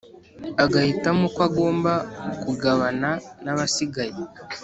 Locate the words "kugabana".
2.43-3.09